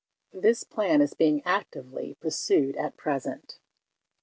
This 0.33 0.63
plan 0.63 0.99
is 0.99 1.13
being 1.13 1.43
actively 1.45 2.15
pursued 2.19 2.75
at 2.75 2.97
present. 2.97 3.59